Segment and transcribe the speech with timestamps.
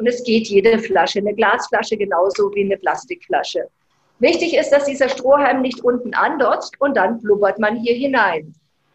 [0.00, 3.68] Und es geht jede Flasche, eine Glasflasche genauso wie eine Plastikflasche.
[4.18, 8.54] Wichtig ist, dass dieser Strohhalm nicht unten andotzt und dann blubbert man hier hinein.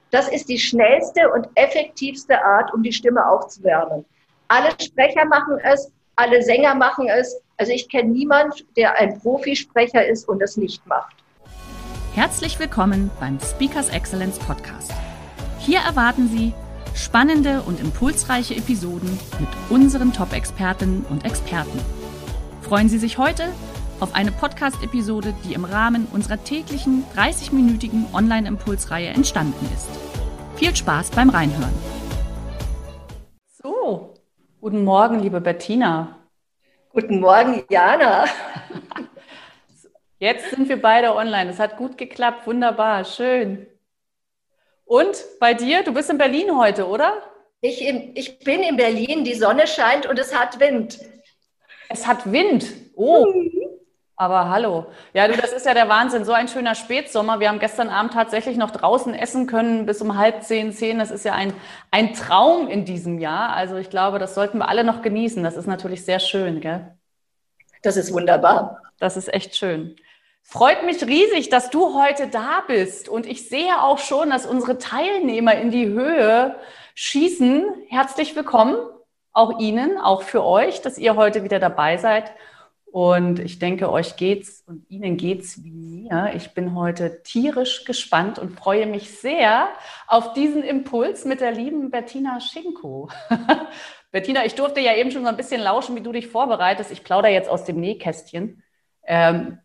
[0.09, 4.03] Das ist die schnellste und effektivste Art, um die Stimme aufzuwärmen.
[4.47, 7.39] Alle Sprecher machen es, alle Sänger machen es.
[7.57, 11.15] Also ich kenne niemanden, der ein Profisprecher ist und es nicht macht.
[12.15, 14.91] Herzlich willkommen beim Speakers Excellence Podcast.
[15.59, 16.51] Hier erwarten Sie
[16.95, 21.77] Spannende und impulsreiche Episoden mit unseren Top-Expertinnen und Experten.
[22.61, 23.51] Freuen Sie sich heute
[23.99, 29.89] auf eine Podcast-Episode, die im Rahmen unserer täglichen 30-minütigen Online-Impulsreihe entstanden ist.
[30.55, 31.73] Viel Spaß beim Reinhören.
[33.61, 34.13] So,
[34.61, 36.17] guten Morgen, liebe Bettina.
[36.93, 38.23] Guten Morgen, Jana.
[40.19, 41.49] Jetzt sind wir beide online.
[41.49, 42.47] Es hat gut geklappt.
[42.47, 43.03] Wunderbar.
[43.03, 43.67] Schön.
[44.85, 45.83] Und bei dir?
[45.83, 47.21] Du bist in Berlin heute, oder?
[47.61, 50.99] Ich, ich bin in Berlin, die Sonne scheint und es hat Wind.
[51.89, 52.65] Es hat Wind.
[52.95, 53.25] Oh.
[54.17, 54.85] Aber hallo.
[55.13, 56.23] Ja, du, das ist ja der Wahnsinn.
[56.23, 57.39] So ein schöner Spätsommer.
[57.39, 60.99] Wir haben gestern Abend tatsächlich noch draußen essen können bis um halb zehn, zehn.
[60.99, 61.53] Das ist ja ein,
[61.91, 63.49] ein Traum in diesem Jahr.
[63.53, 65.43] Also ich glaube, das sollten wir alle noch genießen.
[65.43, 66.95] Das ist natürlich sehr schön, gell?
[67.81, 68.81] Das ist wunderbar.
[68.99, 69.97] Das ist echt schön.
[70.47, 73.09] Freut mich riesig, dass du heute da bist.
[73.09, 76.55] Und ich sehe auch schon, dass unsere Teilnehmer in die Höhe
[76.93, 77.65] schießen.
[77.89, 78.77] Herzlich willkommen,
[79.33, 82.31] auch Ihnen, auch für euch, dass ihr heute wieder dabei seid.
[82.85, 86.31] Und ich denke, euch geht's und Ihnen geht's wie mir.
[86.35, 89.69] Ich bin heute tierisch gespannt und freue mich sehr
[90.07, 93.09] auf diesen Impuls mit der lieben Bettina Schinko.
[94.11, 96.91] Bettina, ich durfte ja eben schon so ein bisschen lauschen, wie du dich vorbereitest.
[96.91, 98.61] Ich plaudere jetzt aus dem Nähkästchen.
[99.07, 99.57] Ähm,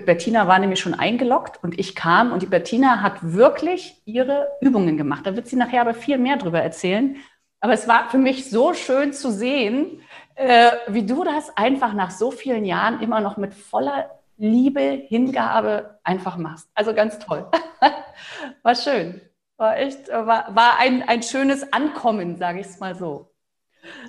[0.00, 4.96] Bettina war nämlich schon eingeloggt und ich kam und die Bettina hat wirklich ihre Übungen
[4.96, 5.26] gemacht.
[5.26, 7.16] Da wird sie nachher aber viel mehr drüber erzählen.
[7.60, 10.00] Aber es war für mich so schön zu sehen,
[10.36, 15.98] äh, wie du das einfach nach so vielen Jahren immer noch mit voller Liebe, Hingabe
[16.04, 16.68] einfach machst.
[16.74, 17.50] Also ganz toll.
[18.62, 19.20] war schön.
[19.56, 23.27] War echt, war, war ein, ein schönes Ankommen, sage ich es mal so.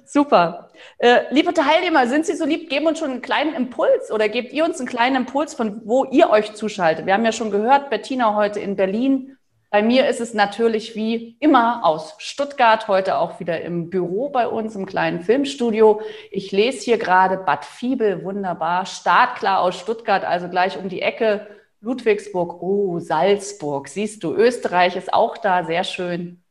[0.05, 0.69] Super.
[0.97, 4.53] Äh, liebe Teilnehmer, sind Sie so lieb, geben uns schon einen kleinen Impuls oder gebt
[4.53, 7.05] ihr uns einen kleinen Impuls, von wo ihr euch zuschaltet.
[7.05, 9.37] Wir haben ja schon gehört, Bettina heute in Berlin.
[9.71, 14.47] Bei mir ist es natürlich wie immer aus Stuttgart, heute auch wieder im Büro bei
[14.47, 16.01] uns im kleinen Filmstudio.
[16.31, 21.47] Ich lese hier gerade Bad Fiebel, wunderbar, startklar aus Stuttgart, also gleich um die Ecke.
[21.81, 26.43] Ludwigsburg, oh, Salzburg, siehst du, Österreich ist auch da, sehr schön.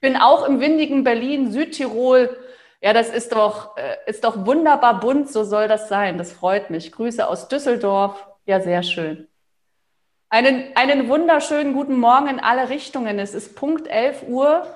[0.00, 2.36] Bin auch im windigen Berlin, Südtirol,
[2.80, 6.18] ja, das ist doch, äh, ist doch wunderbar bunt, so soll das sein.
[6.18, 6.92] Das freut mich.
[6.92, 8.26] Grüße aus Düsseldorf.
[8.44, 9.28] Ja, sehr schön.
[10.28, 13.18] Einen, einen wunderschönen guten Morgen in alle Richtungen.
[13.18, 14.66] Es ist Punkt 11 Uhr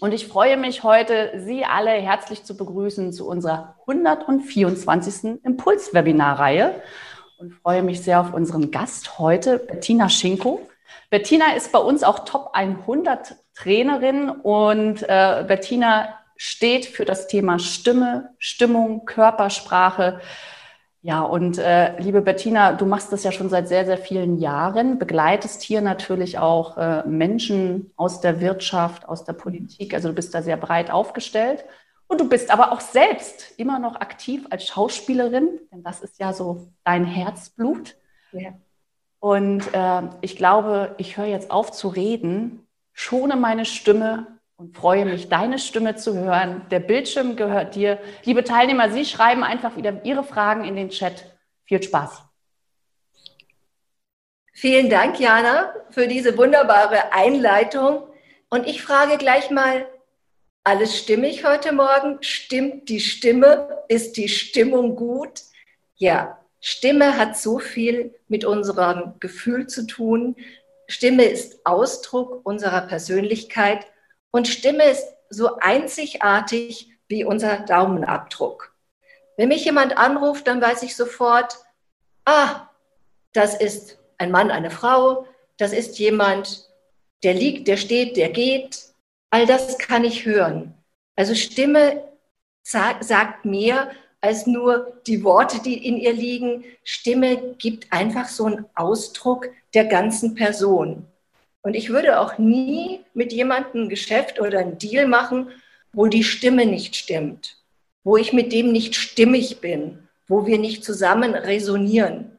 [0.00, 5.38] und ich freue mich heute, Sie alle herzlich zu begrüßen zu unserer 124.
[5.44, 6.82] Impulswebinarreihe
[7.38, 10.60] und freue mich sehr auf unseren Gast heute, Bettina Schinko.
[11.10, 17.60] Bettina ist bei uns auch Top 100 Trainerin und äh, Bettina steht für das Thema
[17.60, 20.20] Stimme, Stimmung, Körpersprache.
[21.00, 24.98] Ja, und äh, liebe Bettina, du machst das ja schon seit sehr, sehr vielen Jahren,
[24.98, 29.94] begleitest hier natürlich auch äh, Menschen aus der Wirtschaft, aus der Politik.
[29.94, 31.64] Also du bist da sehr breit aufgestellt.
[32.08, 36.32] Und du bist aber auch selbst immer noch aktiv als Schauspielerin, denn das ist ja
[36.32, 37.94] so dein Herzblut.
[38.32, 38.50] Ja.
[39.20, 44.26] Und äh, ich glaube, ich höre jetzt auf zu reden, schone meine Stimme
[44.62, 46.64] und freue mich, deine Stimme zu hören.
[46.70, 47.98] Der Bildschirm gehört dir.
[48.22, 51.24] Liebe Teilnehmer, Sie schreiben einfach wieder Ihre Fragen in den Chat.
[51.64, 52.22] Viel Spaß.
[54.52, 58.04] Vielen Dank, Jana, für diese wunderbare Einleitung.
[58.50, 59.86] Und ich frage gleich mal,
[60.62, 62.18] alles stimmig heute Morgen?
[62.20, 63.82] Stimmt die Stimme?
[63.88, 65.40] Ist die Stimmung gut?
[65.96, 70.36] Ja, Stimme hat so viel mit unserem Gefühl zu tun.
[70.86, 73.86] Stimme ist Ausdruck unserer Persönlichkeit
[74.32, 78.74] und Stimme ist so einzigartig wie unser Daumenabdruck.
[79.36, 81.58] Wenn mich jemand anruft, dann weiß ich sofort,
[82.24, 82.68] ah,
[83.32, 85.26] das ist ein Mann, eine Frau,
[85.58, 86.68] das ist jemand,
[87.22, 88.82] der liegt, der steht, der geht.
[89.30, 90.74] All das kann ich hören.
[91.16, 92.02] Also Stimme
[92.62, 93.90] sagt mehr
[94.20, 96.64] als nur die Worte, die in ihr liegen.
[96.84, 101.06] Stimme gibt einfach so einen Ausdruck der ganzen Person.
[101.62, 105.50] Und ich würde auch nie mit jemandem ein Geschäft oder ein Deal machen,
[105.92, 107.56] wo die Stimme nicht stimmt,
[108.04, 112.38] wo ich mit dem nicht stimmig bin, wo wir nicht zusammen resonieren.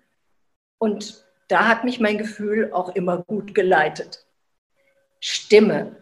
[0.77, 4.25] Und da hat mich mein Gefühl auch immer gut geleitet.
[5.19, 5.95] Stimme.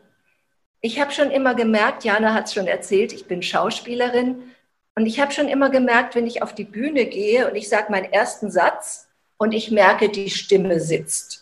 [0.79, 4.51] Ich habe schon immer gemerkt, Jana hat es schon erzählt, ich bin Schauspielerin.
[4.95, 7.91] Und ich habe schon immer gemerkt, wenn ich auf die Bühne gehe und ich sage
[7.91, 9.07] meinen ersten Satz
[9.37, 11.40] und ich merke, die Stimme sitzt.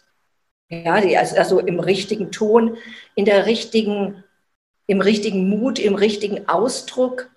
[0.70, 2.78] Ja, die, also, also im richtigen Ton,
[3.16, 4.24] in der richtigen,
[4.88, 7.30] im richtigen Mut, im richtigen Ausdruck,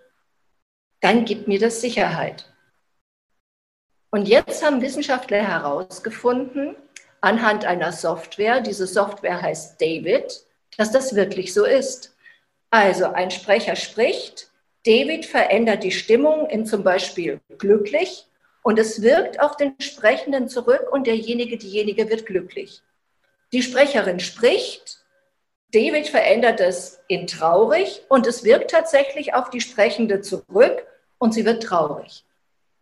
[1.00, 2.52] dann gibt mir das Sicherheit.
[4.10, 6.76] Und jetzt haben Wissenschaftler herausgefunden,
[7.22, 10.44] anhand einer Software, diese Software heißt David,
[10.76, 12.14] dass das wirklich so ist.
[12.70, 14.50] Also ein Sprecher spricht,
[14.84, 18.26] David verändert die Stimmung in zum Beispiel glücklich
[18.62, 22.82] und es wirkt auf den Sprechenden zurück und derjenige, diejenige wird glücklich.
[23.52, 24.98] Die Sprecherin spricht,
[25.72, 30.86] David verändert es in traurig und es wirkt tatsächlich auf die Sprechende zurück
[31.18, 32.24] und sie wird traurig.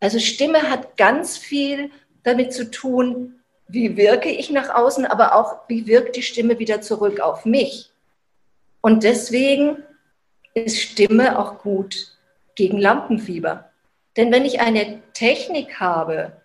[0.01, 1.91] Also Stimme hat ganz viel
[2.23, 6.81] damit zu tun, wie wirke ich nach außen, aber auch wie wirkt die Stimme wieder
[6.81, 7.91] zurück auf mich.
[8.81, 9.83] Und deswegen
[10.55, 12.17] ist Stimme auch gut
[12.57, 13.71] gegen Lampenfieber.
[14.17, 16.40] Denn wenn ich eine Technik habe,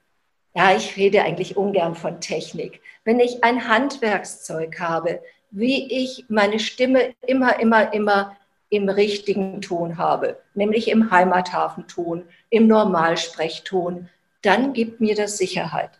[0.56, 5.22] ja, ich rede eigentlich ungern von Technik, wenn ich ein Handwerkszeug habe,
[5.52, 8.38] wie ich meine Stimme immer, immer, immer
[8.70, 14.10] im richtigen Ton habe, nämlich im Heimathafenton, im Normalsprechton,
[14.42, 15.92] dann gibt mir das Sicherheit.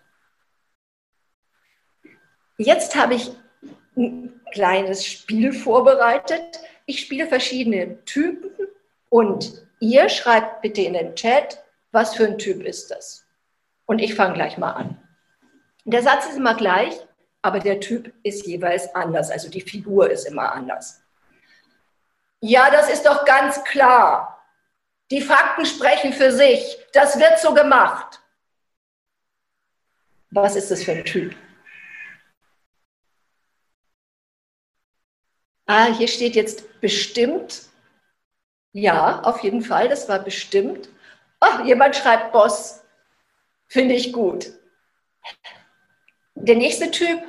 [2.58, 3.32] Jetzt habe ich
[3.98, 6.62] ein kleines Spiel vorbereitet.
[6.86, 8.52] Ich spiele verschiedene Typen
[9.10, 11.62] und ihr schreibt bitte in den Chat,
[11.92, 13.25] was für ein Typ ist das.
[13.86, 15.02] Und ich fange gleich mal an.
[15.84, 16.96] Der Satz ist immer gleich,
[17.42, 21.04] aber der Typ ist jeweils anders, also die Figur ist immer anders.
[22.40, 24.44] Ja, das ist doch ganz klar.
[25.12, 26.78] Die Fakten sprechen für sich.
[26.94, 28.20] Das wird so gemacht.
[30.32, 31.36] Was ist das für ein Typ?
[35.68, 37.64] Ah, hier steht jetzt bestimmt.
[38.74, 40.90] Ja, auf jeden Fall, das war bestimmt.
[41.42, 42.85] Oh, jemand schreibt Boss.
[43.68, 44.54] Finde ich gut.
[46.36, 47.20] Der nächste Typ.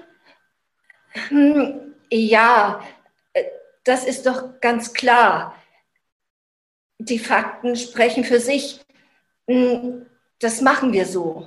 [1.29, 2.85] Hm, ja,
[3.33, 3.44] äh,
[3.85, 5.55] das ist doch ganz klar.
[6.99, 8.81] Die Fakten sprechen für sich.
[9.49, 10.06] Hm,
[10.38, 11.47] das machen wir so.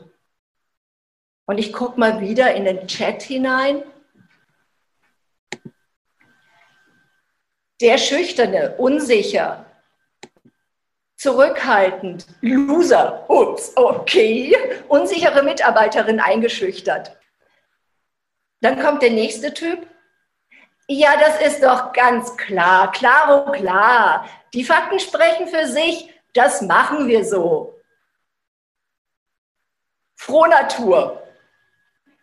[1.45, 3.83] Und ich gucke mal wieder in den Chat hinein.
[7.81, 9.65] der Schüchterne, unsicher,
[11.19, 14.56] zurückhaltend, Loser, ups, okay,
[14.88, 17.18] unsichere Mitarbeiterin eingeschüchtert.
[18.62, 19.86] Dann kommt der nächste Typ.
[20.88, 24.27] Ja, das ist doch ganz klar, klaro klar.
[24.54, 27.77] Die Fakten sprechen für sich, das machen wir so.
[30.15, 31.22] Frohnatur,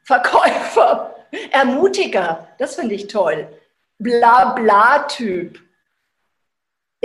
[0.05, 1.15] Verkäufer,
[1.51, 3.47] Ermutiger, das finde ich toll.
[3.99, 5.66] Blabla-Typ.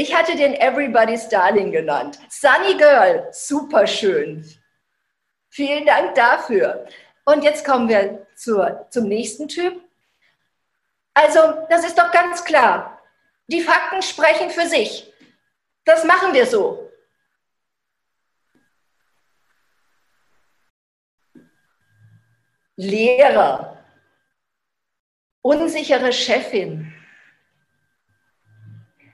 [0.02, 2.18] Ich hatte den Everybody's Darling genannt.
[2.28, 4.44] Sunny Girl, super schön.
[5.50, 6.88] Vielen Dank dafür.
[7.24, 9.80] Und jetzt kommen wir zur, zum nächsten Typ.
[11.14, 11.40] Also,
[11.70, 13.00] das ist doch ganz klar.
[13.46, 15.14] Die Fakten sprechen für sich.
[15.86, 16.92] Das machen wir so.
[22.76, 23.78] Lehrer,
[25.44, 26.92] unsichere Chefin.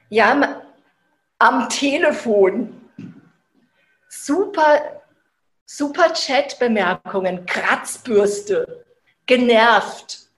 [0.10, 0.63] Ja,
[1.39, 2.89] am Telefon.
[4.10, 5.01] Super,
[5.65, 8.86] super Chat-Bemerkungen, Kratzbürste,
[9.25, 10.29] genervt.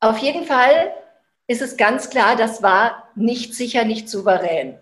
[0.00, 0.94] Auf jeden Fall
[1.46, 4.78] ist es ganz klar, das war nicht sicher, nicht souverän.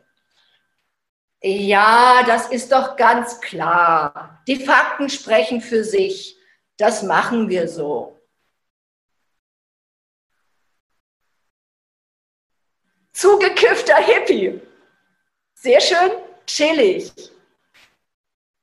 [1.43, 4.43] Ja, das ist doch ganz klar.
[4.47, 6.37] Die Fakten sprechen für sich.
[6.77, 8.19] Das machen wir so.
[13.13, 14.61] Zugekiffter Hippie.
[15.63, 16.13] Sehr schön
[16.47, 17.13] chillig.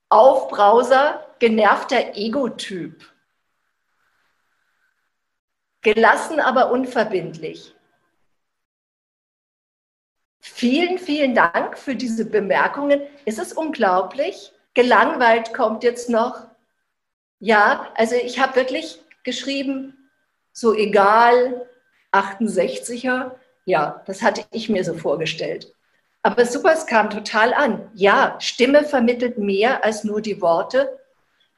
[0.10, 3.14] Aufbrauser, genervter Ego-Typ.
[5.84, 7.76] Gelassen, aber unverbindlich.
[10.40, 13.02] Vielen, vielen Dank für diese Bemerkungen.
[13.26, 14.52] Ist es unglaublich?
[14.74, 16.48] Gelangweilt kommt jetzt noch.
[17.38, 20.10] Ja, also ich habe wirklich geschrieben,
[20.52, 21.70] so egal,
[22.12, 23.36] 68er,
[23.66, 25.77] ja, das hatte ich mir so vorgestellt.
[26.22, 27.90] Aber super, es kam total an.
[27.94, 31.00] Ja, Stimme vermittelt mehr als nur die Worte.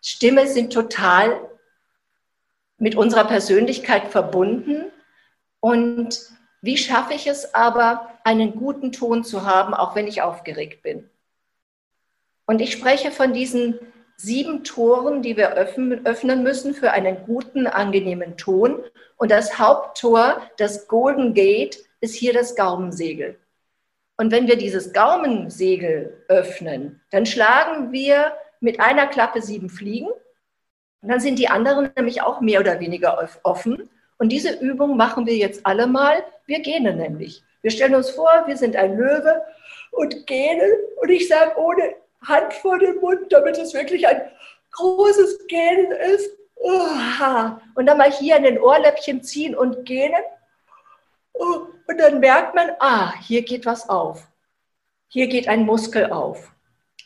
[0.02, 1.40] Stimme sind total
[2.78, 4.92] mit unserer Persönlichkeit verbunden.
[5.60, 6.22] Und
[6.62, 11.10] wie schaffe ich es aber, einen guten Ton zu haben, auch wenn ich aufgeregt bin?
[12.46, 13.80] Und ich spreche von diesen
[14.18, 18.84] sieben Toren, die wir öffnen müssen für einen guten, angenehmen Ton.
[19.18, 23.38] Und das Haupttor, das Golden Gate, ist hier das Gaumensegel.
[24.20, 30.10] Und wenn wir dieses Gaumensegel öffnen, dann schlagen wir mit einer Klappe sieben Fliegen.
[31.02, 33.90] Und dann sind die anderen nämlich auch mehr oder weniger offen.
[34.18, 36.22] Und diese Übung machen wir jetzt alle mal.
[36.48, 37.46] Wir gähnen nämlich.
[37.62, 39.42] Wir stellen uns vor, wir sind ein Löwe
[39.92, 40.70] und gähnen.
[40.98, 41.94] Und ich sage ohne
[42.28, 44.22] Hand vor den Mund, damit es wirklich ein
[44.72, 46.30] großes Gähnen ist.
[47.74, 50.22] Und dann mal hier in den Ohrläppchen ziehen und gähnen.
[51.40, 54.28] Und dann merkt man, ah, hier geht was auf.
[55.08, 56.52] Hier geht ein Muskel auf.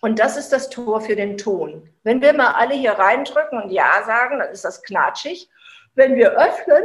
[0.01, 1.89] Und das ist das Tor für den Ton.
[2.03, 5.49] Wenn wir mal alle hier reindrücken und Ja sagen, dann ist das knatschig.
[5.93, 6.83] Wenn wir öffnen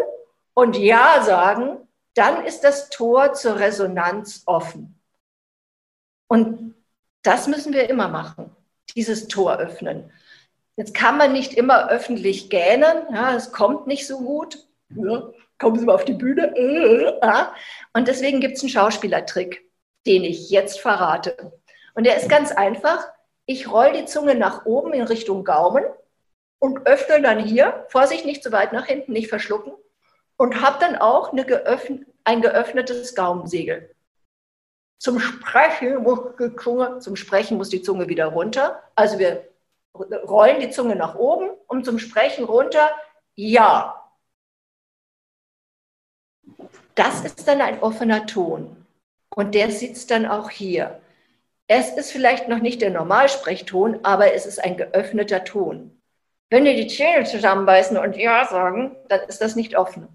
[0.55, 5.01] und Ja sagen, dann ist das Tor zur Resonanz offen.
[6.29, 6.75] Und
[7.23, 8.55] das müssen wir immer machen,
[8.95, 10.13] dieses Tor öffnen.
[10.77, 14.65] Jetzt kann man nicht immer öffentlich gähnen, ja, es kommt nicht so gut.
[14.91, 16.55] Ja, kommen Sie mal auf die Bühne.
[16.57, 17.45] Äh, äh.
[17.93, 19.69] Und deswegen gibt es einen Schauspielertrick,
[20.07, 21.53] den ich jetzt verrate.
[21.95, 23.09] Und der ist ganz einfach.
[23.47, 25.85] Ich roll die Zunge nach oben in Richtung Gaumen
[26.59, 29.73] und öffne dann hier, Vorsicht, nicht zu weit nach hinten, nicht verschlucken,
[30.37, 33.95] und habe dann auch geöffn ein geöffnetes Gaumensegel.
[34.99, 36.05] Zum Sprechen
[37.01, 38.83] zum Sprechen muss die Zunge wieder runter.
[38.95, 39.49] Also wir
[39.95, 42.91] rollen die Zunge nach oben und zum Sprechen runter.
[43.35, 43.98] Ja,
[46.99, 48.85] das ist dann ein offener Ton.
[49.31, 51.01] Und der sitzt dann auch hier.
[51.69, 56.01] Es ist vielleicht noch nicht der Normalsprechton, aber es ist ein geöffneter Ton.
[56.51, 60.09] Wenn wir die Zähne zusammenbeißen und Ja sagen, dann ist das nicht offen.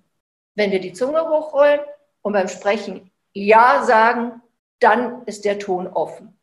[0.56, 1.80] Wenn wir die Zunge hochrollen
[2.22, 4.42] und beim Sprechen Ja sagen,
[4.80, 6.38] dann ist der Ton offen.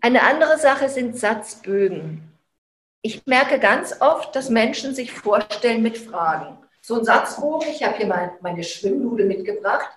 [0.00, 2.36] Eine andere Sache sind Satzbögen.
[3.02, 6.58] Ich merke ganz oft, dass Menschen sich vorstellen mit Fragen.
[6.82, 9.90] So ein Satzbogen, ich habe hier mal meine Schwimmnude mitgebracht.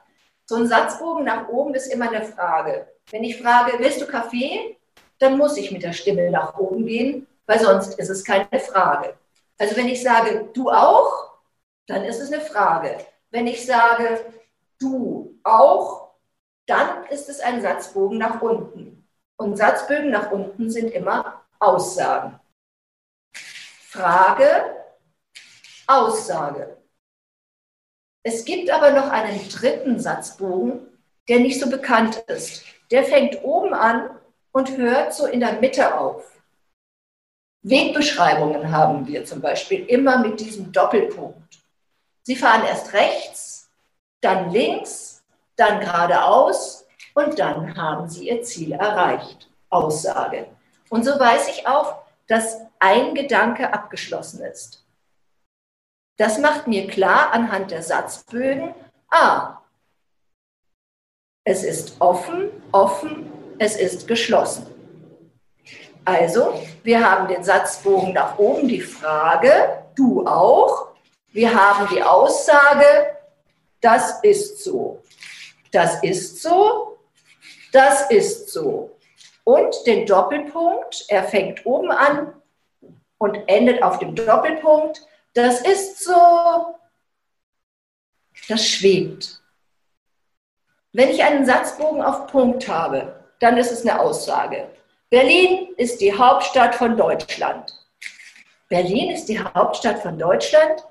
[0.45, 2.87] So ein Satzbogen nach oben ist immer eine Frage.
[3.11, 4.77] Wenn ich frage, willst du Kaffee?
[5.19, 9.15] Dann muss ich mit der Stimme nach oben gehen, weil sonst ist es keine Frage.
[9.57, 11.31] Also wenn ich sage, du auch,
[11.87, 12.97] dann ist es eine Frage.
[13.31, 14.25] Wenn ich sage,
[14.79, 16.09] du auch,
[16.65, 19.07] dann ist es ein Satzbogen nach unten.
[19.37, 22.39] Und Satzbögen nach unten sind immer Aussagen.
[23.33, 24.82] Frage,
[25.87, 26.77] Aussage.
[28.23, 30.87] Es gibt aber noch einen dritten Satzbogen,
[31.27, 32.63] der nicht so bekannt ist.
[32.91, 34.09] Der fängt oben an
[34.51, 36.23] und hört so in der Mitte auf.
[37.63, 41.63] Wegbeschreibungen haben wir zum Beispiel immer mit diesem Doppelpunkt.
[42.23, 43.69] Sie fahren erst rechts,
[44.21, 45.23] dann links,
[45.55, 49.49] dann geradeaus und dann haben Sie Ihr Ziel erreicht.
[49.69, 50.47] Aussage.
[50.89, 54.82] Und so weiß ich auch, dass ein Gedanke abgeschlossen ist.
[56.17, 58.73] Das macht mir klar anhand der Satzbögen,
[59.09, 59.57] ah,
[61.45, 64.67] es ist offen, offen, es ist geschlossen.
[66.05, 70.93] Also, wir haben den Satzbogen nach oben, die Frage, du auch.
[71.31, 72.85] Wir haben die Aussage,
[73.81, 75.01] das ist so.
[75.71, 76.99] Das ist so,
[77.71, 78.97] das ist so.
[79.43, 82.33] Und den Doppelpunkt, er fängt oben an
[83.17, 85.05] und endet auf dem Doppelpunkt.
[85.33, 86.75] Das ist so,
[88.47, 89.41] das schwebt.
[90.91, 94.69] Wenn ich einen Satzbogen auf Punkt habe, dann ist es eine Aussage.
[95.09, 97.83] Berlin ist die Hauptstadt von Deutschland.
[98.69, 100.83] Berlin ist die Hauptstadt von Deutschland.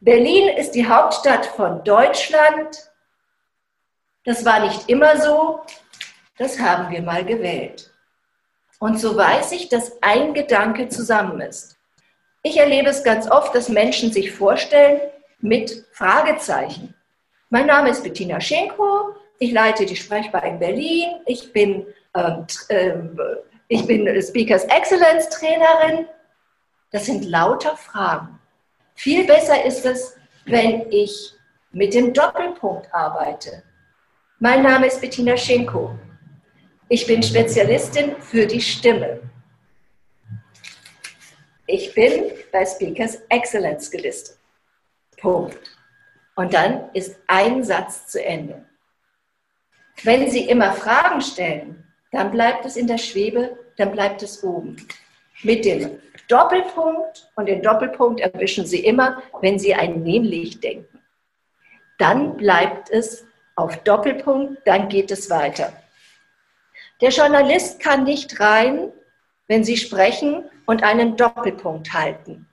[0.00, 2.90] Berlin ist die Hauptstadt von Deutschland.
[4.24, 5.60] Das war nicht immer so.
[6.38, 7.89] Das haben wir mal gewählt.
[8.80, 11.76] Und so weiß ich, dass ein Gedanke zusammen ist.
[12.42, 15.00] Ich erlebe es ganz oft, dass Menschen sich vorstellen
[15.40, 16.94] mit Fragezeichen.
[17.50, 22.94] Mein Name ist Bettina Schenko, ich leite die Sprechbar in Berlin, ich bin, ähm, äh,
[23.68, 26.06] ich bin Speakers Excellence Trainerin.
[26.90, 28.38] Das sind lauter Fragen.
[28.94, 31.34] Viel besser ist es, wenn ich
[31.72, 33.62] mit dem Doppelpunkt arbeite.
[34.38, 35.98] Mein Name ist Bettina Schenko.
[36.92, 39.20] Ich bin Spezialistin für die Stimme.
[41.68, 44.36] Ich bin bei Speakers Excellence gelistet.
[45.16, 45.56] Punkt.
[46.34, 48.64] Und dann ist ein Satz zu Ende.
[50.02, 54.76] Wenn Sie immer Fragen stellen, dann bleibt es in der Schwebe, dann bleibt es oben.
[55.44, 60.98] Mit dem Doppelpunkt und den Doppelpunkt erwischen Sie immer, wenn Sie ein nämlich denken.
[61.98, 65.72] Dann bleibt es auf Doppelpunkt, dann geht es weiter.
[67.00, 68.92] Der Journalist kann nicht rein,
[69.48, 72.46] wenn Sie sprechen und einen Doppelpunkt halten.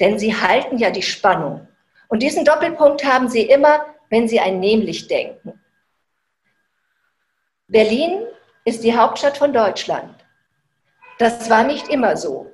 [0.00, 1.66] Denn Sie halten ja die Spannung.
[2.08, 5.60] Und diesen Doppelpunkt haben Sie immer, wenn Sie ein nämlich denken.
[7.66, 8.26] Berlin
[8.64, 10.14] ist die Hauptstadt von Deutschland.
[11.18, 12.52] Das war nicht immer so.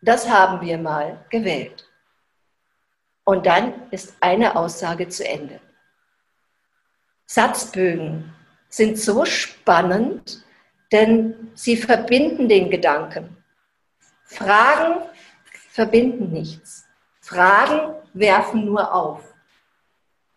[0.00, 1.88] Das haben wir mal gewählt.
[3.24, 5.60] Und dann ist eine Aussage zu Ende.
[7.26, 8.34] Satzbögen
[8.72, 10.42] sind so spannend,
[10.92, 13.36] denn sie verbinden den Gedanken.
[14.24, 15.02] Fragen
[15.68, 16.86] verbinden nichts.
[17.20, 19.34] Fragen werfen nur auf.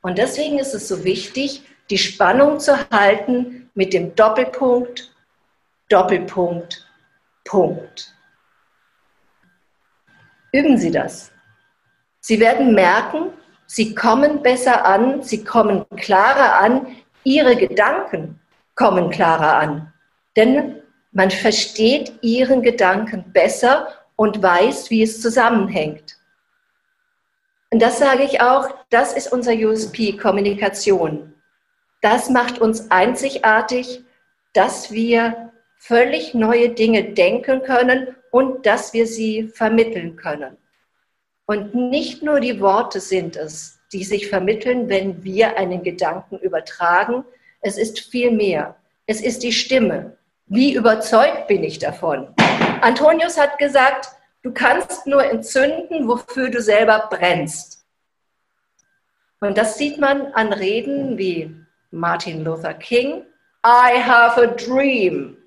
[0.01, 5.13] Und deswegen ist es so wichtig, die Spannung zu halten mit dem Doppelpunkt,
[5.87, 6.85] Doppelpunkt,
[7.45, 8.13] Punkt.
[10.51, 11.31] Üben Sie das.
[12.19, 13.31] Sie werden merken,
[13.65, 18.39] Sie kommen besser an, Sie kommen klarer an, Ihre Gedanken
[18.75, 19.93] kommen klarer an.
[20.37, 26.17] Denn man versteht Ihren Gedanken besser und weiß, wie es zusammenhängt.
[27.71, 31.33] Und das sage ich auch, das ist unser USP, Kommunikation.
[32.01, 34.03] Das macht uns einzigartig,
[34.53, 40.57] dass wir völlig neue Dinge denken können und dass wir sie vermitteln können.
[41.45, 47.23] Und nicht nur die Worte sind es, die sich vermitteln, wenn wir einen Gedanken übertragen.
[47.61, 48.75] Es ist viel mehr.
[49.05, 50.17] Es ist die Stimme.
[50.47, 52.27] Wie überzeugt bin ich davon?
[52.81, 54.09] Antonius hat gesagt,
[54.43, 57.85] du kannst nur entzünden, wofür du selber brennst.
[59.39, 61.55] Und das sieht man an Reden wie
[61.91, 63.23] Martin Luther King,
[63.65, 65.37] I have a dream.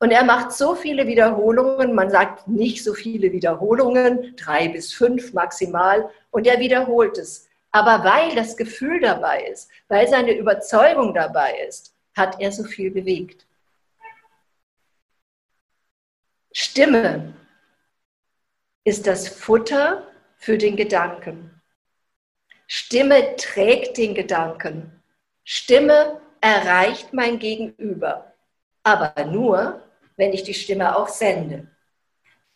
[0.00, 5.32] Und er macht so viele Wiederholungen, man sagt nicht so viele Wiederholungen, drei bis fünf
[5.32, 7.48] maximal, und er wiederholt es.
[7.72, 12.90] Aber weil das Gefühl dabei ist, weil seine Überzeugung dabei ist, hat er so viel
[12.90, 13.46] bewegt.
[16.52, 17.32] Stimme
[18.84, 20.06] ist das Futter
[20.36, 21.62] für den Gedanken.
[22.66, 25.02] Stimme trägt den Gedanken.
[25.44, 28.34] Stimme erreicht mein Gegenüber,
[28.82, 29.82] aber nur,
[30.16, 31.68] wenn ich die Stimme auch sende.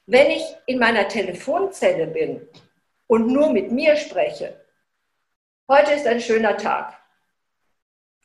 [0.04, 2.46] Wenn ich in meiner Telefonzelle bin
[3.06, 4.65] und nur mit mir spreche,
[5.68, 6.94] heute ist ein schöner Tag,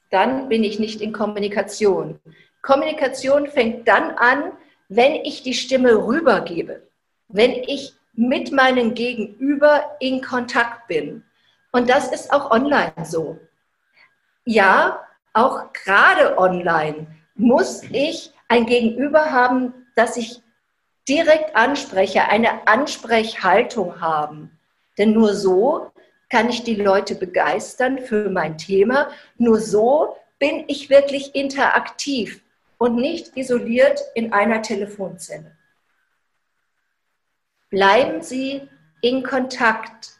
[0.09, 2.19] dann bin ich nicht in Kommunikation.
[2.61, 4.51] Kommunikation fängt dann an,
[4.89, 6.87] wenn ich die Stimme rübergebe,
[7.29, 11.23] wenn ich mit meinem Gegenüber in Kontakt bin.
[11.71, 13.39] Und das ist auch online so.
[14.45, 20.41] Ja, auch gerade online muss ich ein Gegenüber haben, das ich
[21.07, 24.59] direkt anspreche, eine Ansprechhaltung haben.
[24.97, 25.91] Denn nur so
[26.31, 29.11] kann ich die Leute begeistern für mein Thema.
[29.37, 32.41] Nur so bin ich wirklich interaktiv
[32.77, 35.57] und nicht isoliert in einer Telefonzelle.
[37.69, 38.61] Bleiben Sie
[39.01, 40.19] in Kontakt.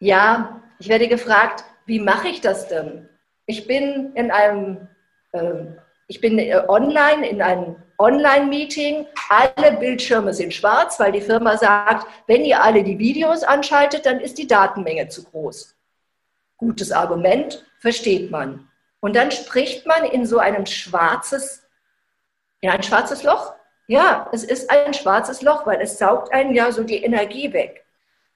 [0.00, 3.08] Ja, ich werde gefragt, wie mache ich das denn?
[3.44, 4.88] Ich bin in einem
[5.32, 5.64] äh,
[6.12, 9.06] ich bin äh, online in einem Online-Meeting.
[9.30, 14.20] Alle Bildschirme sind schwarz, weil die Firma sagt, wenn ihr alle die Videos anschaltet, dann
[14.20, 15.74] ist die Datenmenge zu groß.
[16.58, 18.68] Gutes Argument, versteht man.
[19.00, 21.66] Und dann spricht man in so einem schwarzes,
[22.60, 23.54] in ein schwarzes Loch.
[23.86, 27.86] Ja, es ist ein schwarzes Loch, weil es saugt einen ja so die Energie weg.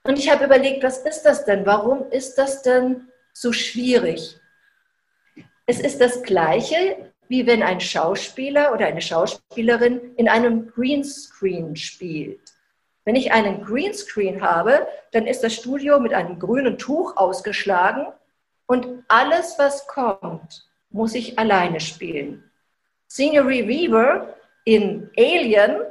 [0.04, 1.66] Und ich habe überlegt, was ist das denn?
[1.66, 4.40] Warum ist das denn so schwierig?
[5.66, 12.40] Es ist das Gleiche, wie wenn ein Schauspieler oder eine Schauspielerin in einem Greenscreen spielt.
[13.04, 18.06] Wenn ich einen Greenscreen habe, dann ist das Studio mit einem grünen Tuch ausgeschlagen
[18.66, 22.50] und alles, was kommt, muss ich alleine spielen.
[23.08, 24.34] Scenery Weaver
[24.64, 25.82] in Alien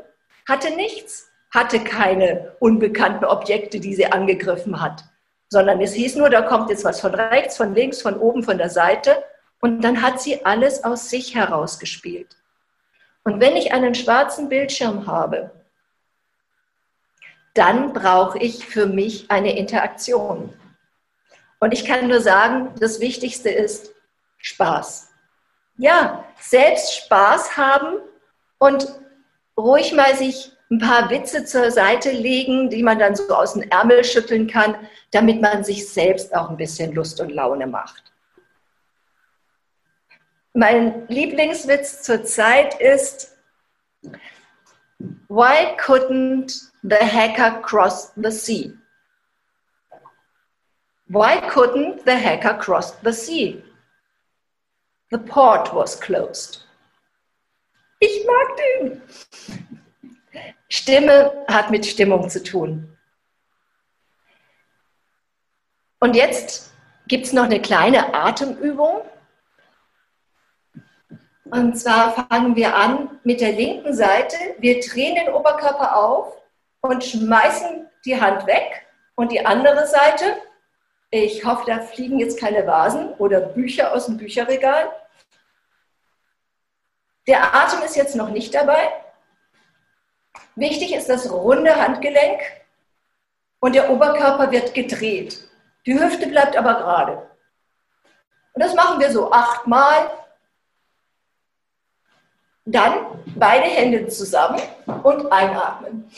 [0.48, 5.06] hatte nichts, hatte keine unbekannten Objekte, die sie angegriffen hat,
[5.48, 8.58] sondern es hieß nur, da kommt jetzt was von rechts, von links, von oben, von
[8.58, 9.24] der Seite
[9.66, 12.38] und dann hat sie alles aus sich herausgespielt.
[13.24, 15.50] Und wenn ich einen schwarzen Bildschirm habe,
[17.56, 20.54] dann brauche ich für mich eine Interaktion.
[21.60, 23.90] Und ich kann nur sagen, das Wichtigste ist
[24.38, 25.10] Spaß.
[25.78, 27.98] Ja, selbst Spaß haben
[28.60, 28.88] und
[29.58, 33.64] ruhig mal sich ein paar Witze zur Seite legen, die man dann so aus dem
[33.64, 34.76] Ärmel schütteln kann,
[35.10, 38.15] damit man sich selbst auch ein bisschen Lust und Laune macht.
[40.58, 43.36] Mein Lieblingswitz zurzeit ist,
[45.28, 48.74] Why couldn't the hacker cross the sea?
[51.08, 53.66] Why couldn't the hacker cross the sea?
[55.12, 56.66] The port was closed.
[58.00, 59.02] Ich mag den.
[60.70, 62.98] Stimme hat mit Stimmung zu tun.
[66.00, 66.72] Und jetzt
[67.10, 69.02] gibt es noch eine kleine Atemübung.
[71.46, 74.36] Und zwar fangen wir an mit der linken Seite.
[74.58, 76.42] Wir drehen den Oberkörper auf
[76.82, 78.88] und schmeißen die Hand weg.
[79.16, 80.26] Und die andere Seite,
[81.12, 84.90] ich hoffe, da fliegen jetzt keine Vasen oder Bücher aus dem Bücherregal.
[87.28, 88.92] Der Atem ist jetzt noch nicht dabei.
[90.56, 92.42] Wichtig ist das runde Handgelenk
[93.60, 95.48] und der Oberkörper wird gedreht.
[95.86, 97.30] Die Hüfte bleibt aber gerade.
[98.54, 100.10] Und das machen wir so achtmal.
[102.66, 104.62] Dann beide Hände zusammen
[105.04, 106.10] und einatmen.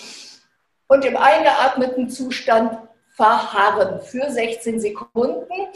[0.87, 2.77] Und im eingeatmeten Zustand
[3.09, 5.67] verharren für 16 Sekunden.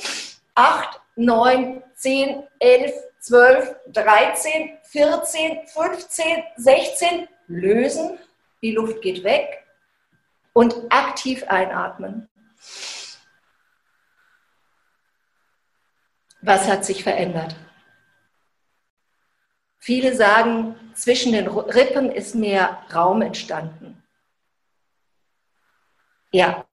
[0.56, 7.28] 8, 9, 10, 11, 12, 13, 14, 15, 16.
[7.48, 8.18] Lösen
[8.62, 9.66] die Luft geht weg
[10.54, 12.30] und aktiv einatmen.
[16.42, 17.56] Was hat sich verändert?
[19.84, 24.04] Viele sagen, zwischen den Rippen ist mehr Raum entstanden.
[26.32, 26.66] Ja,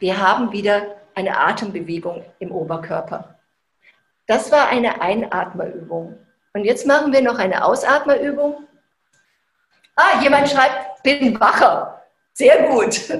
[0.00, 3.38] wir haben wieder eine Atembewegung im Oberkörper.
[4.26, 6.18] Das war eine Einatmerübung.
[6.54, 8.66] Und jetzt machen wir noch eine Ausatmerübung.
[9.94, 12.02] Ah, jemand schreibt, bin wacher.
[12.32, 13.00] Sehr gut.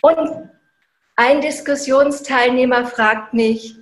[0.00, 0.48] Und
[1.16, 3.74] ein Diskussionsteilnehmer fragt mich,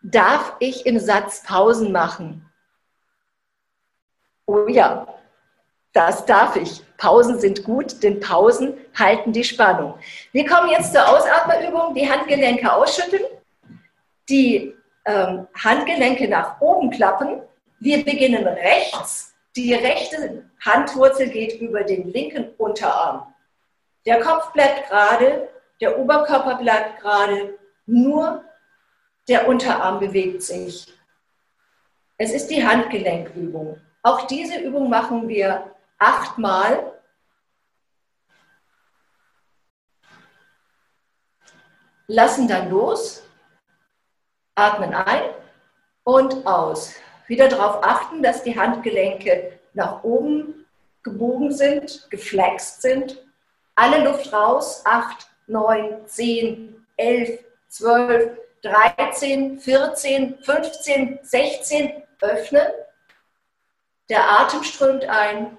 [0.00, 2.48] darf ich im Satz Pausen machen?
[4.52, 5.06] Oh ja,
[5.94, 6.82] das darf ich.
[6.98, 9.94] Pausen sind gut, denn Pausen halten die Spannung.
[10.32, 11.94] Wir kommen jetzt zur Ausatmerübung.
[11.94, 13.24] Die Handgelenke ausschütteln,
[14.28, 14.74] die
[15.06, 17.40] ähm, Handgelenke nach oben klappen.
[17.80, 23.34] Wir beginnen rechts die rechte Handwurzel geht über den linken Unterarm.
[24.04, 25.48] Der Kopf bleibt gerade,
[25.80, 28.44] der Oberkörper bleibt gerade, nur
[29.28, 30.92] der Unterarm bewegt sich.
[32.18, 33.80] Es ist die Handgelenkübung.
[34.02, 36.92] Auch diese Übung machen wir achtmal.
[42.08, 43.22] Lassen dann los,
[44.54, 45.22] atmen ein
[46.04, 46.94] und aus
[47.32, 50.66] wieder darauf achten, dass die Handgelenke nach oben
[51.02, 53.24] gebogen sind, geflext sind.
[53.74, 62.66] Alle Luft raus, 8, 9, 10, 11, 12, 13, 14, 15, 16, öffnen.
[64.08, 65.56] Der Atem strömt ein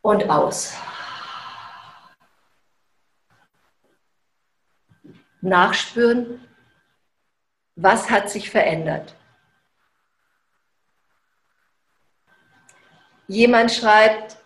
[0.00, 0.74] und aus.
[5.40, 6.46] Nachspüren,
[7.76, 9.14] was hat sich verändert.
[13.28, 14.36] Jemand schreibt,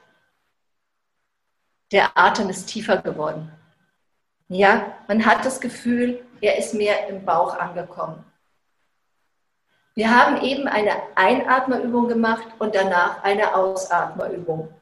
[1.93, 3.53] der Atem ist tiefer geworden.
[4.49, 8.25] Ja, man hat das Gefühl, er ist mehr im Bauch angekommen.
[10.01, 14.73] Wir haben eben eine Einatmerübung gemacht und danach eine Ausatmerübung.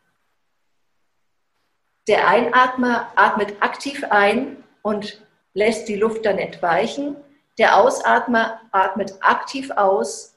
[2.07, 5.20] Der Einatmer atmet aktiv ein und
[5.54, 7.16] lässt die Luft dann entweichen.
[7.59, 10.37] Der Ausatmer atmet aktiv aus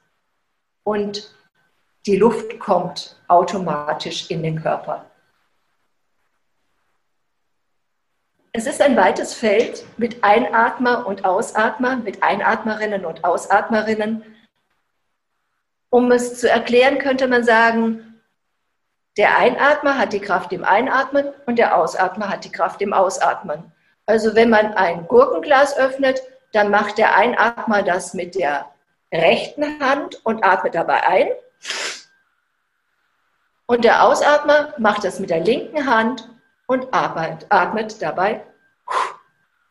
[0.81, 1.31] und
[2.07, 5.05] die Luft kommt automatisch in den Körper.
[8.51, 14.25] Es ist ein weites Feld mit Einatmer und Ausatmer, mit Einatmerinnen und Ausatmerinnen.
[15.91, 18.21] Um es zu erklären, könnte man sagen,
[19.17, 23.73] der Einatmer hat die Kraft im Einatmen und der Ausatmer hat die Kraft im Ausatmen.
[24.05, 26.21] Also wenn man ein Gurkenglas öffnet,
[26.53, 28.71] dann macht der Einatmer das mit der
[29.13, 31.27] rechten Hand und atmet dabei ein.
[33.65, 36.29] Und der Ausatmer macht das mit der linken Hand
[36.67, 38.45] und atmet dabei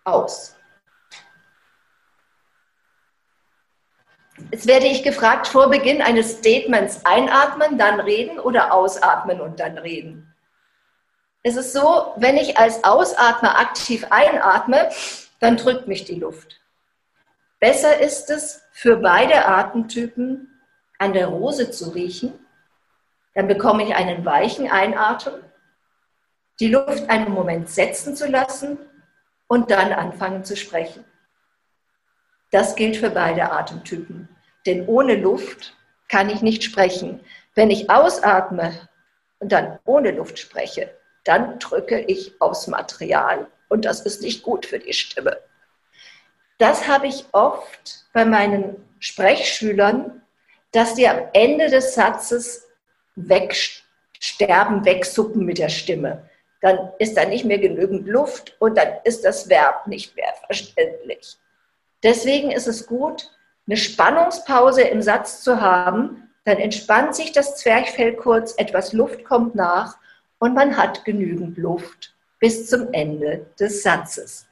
[0.04, 0.54] aus.
[4.50, 9.78] Jetzt werde ich gefragt, vor Beginn eines Statements einatmen, dann reden oder ausatmen und dann
[9.78, 10.34] reden.
[11.42, 14.90] Es ist so, wenn ich als Ausatmer aktiv einatme,
[15.40, 16.60] dann drückt mich die Luft.
[17.60, 20.50] Besser ist es für beide Atemtypen
[20.98, 22.32] an der Rose zu riechen
[23.34, 25.42] Dann bekomme ich einen weichen Einatmen,
[26.58, 28.78] die Luft einen Moment setzen zu lassen
[29.46, 31.04] und dann anfangen zu sprechen.
[32.50, 34.28] Das gilt für beide Atemtypen.
[34.66, 35.76] Denn ohne Luft
[36.08, 37.20] kann ich nicht sprechen.
[37.54, 38.88] Wenn ich ausatme
[39.38, 44.66] und dann ohne Luft spreche, dann drücke ich aufs Material und das ist nicht gut
[44.66, 45.38] für die Stimme.
[46.58, 50.22] Das habe ich oft bei meinen Sprechschülern,
[50.72, 52.66] dass die am Ende des Satzes
[53.16, 56.28] wegsterben, wegsuppen mit der Stimme.
[56.60, 61.38] Dann ist da nicht mehr genügend Luft und dann ist das Verb nicht mehr verständlich.
[62.02, 63.30] Deswegen ist es gut,
[63.66, 66.30] eine Spannungspause im Satz zu haben.
[66.44, 69.98] Dann entspannt sich das Zwerchfell kurz, etwas Luft kommt nach
[70.38, 74.46] und man hat genügend Luft bis zum Ende des Satzes.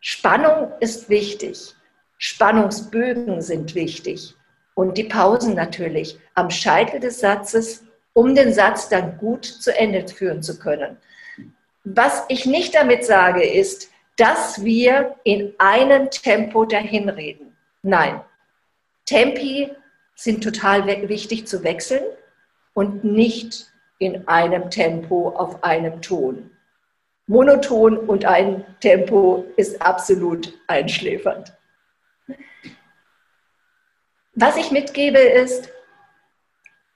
[0.00, 1.74] Spannung ist wichtig.
[2.16, 4.34] Spannungsbögen sind wichtig.
[4.74, 10.08] Und die Pausen natürlich am Scheitel des Satzes, um den Satz dann gut zu Ende
[10.08, 10.96] führen zu können.
[11.84, 17.56] Was ich nicht damit sage, ist, dass wir in einem Tempo dahinreden.
[17.80, 18.20] Nein,
[19.06, 19.70] Tempi
[20.14, 22.04] sind total wichtig zu wechseln
[22.74, 26.50] und nicht in einem Tempo auf einem Ton.
[27.28, 31.54] Monoton und ein Tempo ist absolut einschläfernd.
[34.34, 35.70] Was ich mitgebe ist,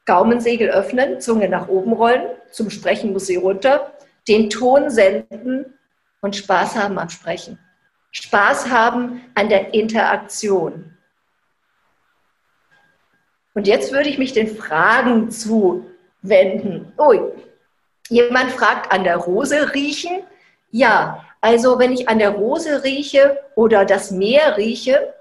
[0.04, 3.94] Gaumensegel öffnen, Zunge nach oben rollen, zum Sprechen muss sie runter,
[4.28, 5.78] den Ton senden
[6.24, 7.58] und Spaß haben am Sprechen.
[8.10, 10.96] Spaß haben an der Interaktion.
[13.52, 16.94] Und jetzt würde ich mich den Fragen zuwenden.
[16.96, 17.20] Ui,
[18.08, 20.22] jemand fragt, an der Rose riechen?
[20.70, 25.12] Ja, also wenn ich an der Rose rieche oder das Meer rieche,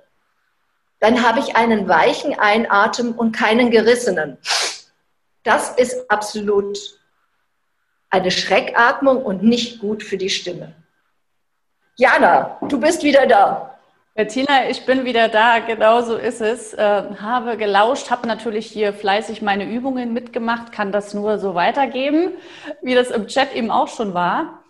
[1.01, 4.37] dann habe ich einen weichen Einatmen und keinen gerissenen.
[5.43, 6.77] Das ist absolut
[8.09, 10.73] eine Schreckatmung und nicht gut für die Stimme.
[11.95, 13.69] Jana, du bist wieder da.
[14.15, 16.73] Bettina, ich bin wieder da, genau so ist es.
[16.73, 22.31] Äh, habe gelauscht, habe natürlich hier fleißig meine Übungen mitgemacht, kann das nur so weitergeben,
[22.81, 24.62] wie das im Chat eben auch schon war.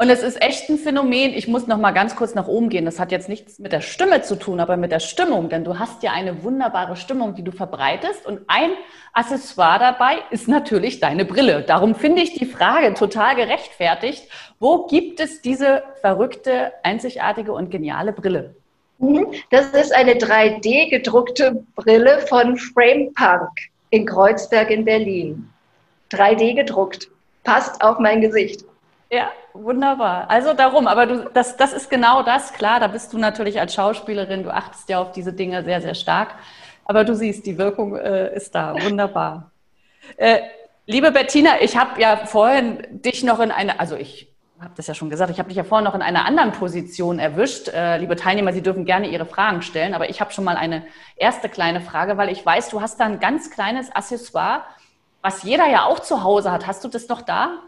[0.00, 1.34] Und es ist echt ein Phänomen.
[1.34, 2.84] Ich muss noch mal ganz kurz nach oben gehen.
[2.84, 5.80] Das hat jetzt nichts mit der Stimme zu tun, aber mit der Stimmung, denn du
[5.80, 8.24] hast ja eine wunderbare Stimmung, die du verbreitest.
[8.24, 8.70] Und ein
[9.12, 11.62] Accessoire dabei ist natürlich deine Brille.
[11.62, 14.28] Darum finde ich die Frage total gerechtfertigt.
[14.60, 18.54] Wo gibt es diese verrückte, einzigartige und geniale Brille?
[18.98, 19.26] Mhm.
[19.50, 23.50] Das ist eine 3D gedruckte Brille von Frame Punk
[23.90, 25.50] in Kreuzberg in Berlin.
[26.12, 27.08] 3D gedruckt.
[27.42, 28.64] Passt auf mein Gesicht.
[29.10, 29.32] Ja,
[29.62, 30.30] wunderbar.
[30.30, 33.74] Also darum, aber du, das, das ist genau das, klar, da bist du natürlich als
[33.74, 36.34] Schauspielerin, du achtest ja auf diese Dinge sehr, sehr stark.
[36.84, 38.74] Aber du siehst, die Wirkung äh, ist da.
[38.74, 39.50] Wunderbar.
[40.16, 40.40] Äh,
[40.86, 44.94] liebe Bettina, ich habe ja vorhin dich noch in eine, also ich habe das ja
[44.94, 47.68] schon gesagt, ich habe dich ja vorhin noch in einer anderen Position erwischt.
[47.68, 50.84] Äh, liebe Teilnehmer, Sie dürfen gerne Ihre Fragen stellen, aber ich habe schon mal eine
[51.16, 54.64] erste kleine Frage, weil ich weiß, du hast da ein ganz kleines Accessoire,
[55.20, 56.66] was jeder ja auch zu Hause hat.
[56.66, 57.58] Hast du das noch da?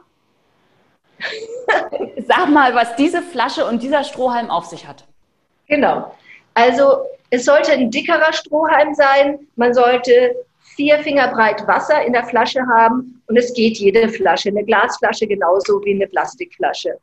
[2.27, 5.07] Sag mal, was diese Flasche und dieser Strohhalm auf sich hat.
[5.69, 6.15] Genau.
[6.55, 9.39] Also es sollte ein dickerer Strohhalm sein.
[9.57, 10.35] Man sollte
[10.77, 15.27] vier Finger breit Wasser in der Flasche haben und es geht jede Flasche, eine Glasflasche
[15.27, 16.99] genauso wie eine Plastikflasche.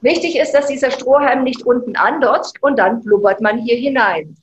[0.00, 4.36] Wichtig ist, dass dieser Strohhalm nicht unten andotzt und dann blubbert man hier hinein.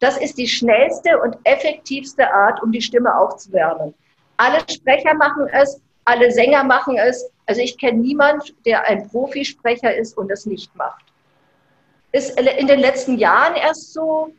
[0.00, 3.94] Das ist die schnellste und effektivste Art, um die Stimme aufzuwärmen.
[4.36, 7.30] Alle Sprecher machen es, alle Sänger machen es.
[7.46, 11.04] Also ich kenne niemanden, der ein Profisprecher ist und es nicht macht.
[12.12, 14.32] Ist in den letzten Jahren erst so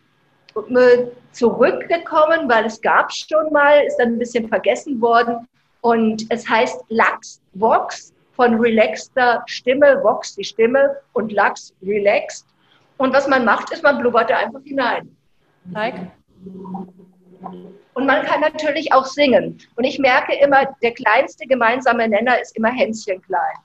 [0.56, 5.48] äh, zurückgekommen, weil es gab schon mal, ist dann ein bisschen vergessen worden.
[5.82, 12.48] Und es heißt Lachs Vox von relaxter Stimme, Vox die Stimme und Lachs relaxed.
[12.98, 15.16] Und was man macht, ist, man blubbert einfach hinein.
[15.72, 15.96] Like.
[17.94, 19.60] Und man kann natürlich auch singen.
[19.76, 23.56] Und ich merke immer, der kleinste gemeinsame Nenner ist immer Hänschen klein.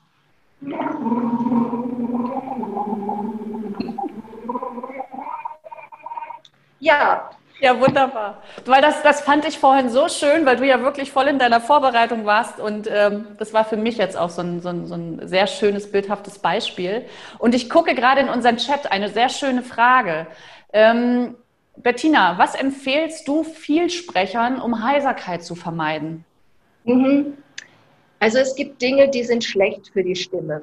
[6.79, 7.29] Ja.
[7.59, 8.41] Ja, wunderbar.
[8.65, 11.61] Weil das, das fand ich vorhin so schön, weil du ja wirklich voll in deiner
[11.61, 12.59] Vorbereitung warst.
[12.59, 15.45] Und ähm, das war für mich jetzt auch so ein, so, ein, so ein sehr
[15.45, 17.05] schönes, bildhaftes Beispiel.
[17.37, 20.25] Und ich gucke gerade in unseren Chat eine sehr schöne Frage.
[20.73, 21.35] Ähm,
[21.77, 26.25] Bettina, was empfehlst du Vielsprechern, um Heiserkeit zu vermeiden?
[26.83, 27.37] Mhm.
[28.19, 30.61] Also es gibt Dinge, die sind schlecht für die Stimme.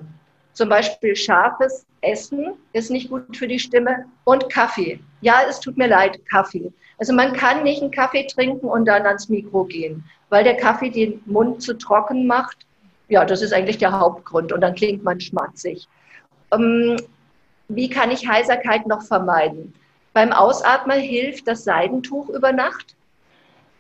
[0.53, 5.01] Zum Beispiel scharfes Essen ist nicht gut für die Stimme und Kaffee.
[5.21, 6.73] Ja, es tut mir leid, Kaffee.
[6.99, 10.91] Also man kann nicht einen Kaffee trinken und dann ans Mikro gehen, weil der Kaffee
[10.91, 12.59] den Mund zu trocken macht.
[13.09, 15.89] Ja, das ist eigentlich der Hauptgrund und dann klingt man schmatzig.
[16.53, 16.97] Ähm,
[17.69, 19.75] wie kann ich Heiserkeit noch vermeiden?
[20.19, 22.97] Beim Ausatmen hilft das Seidentuch über Nacht.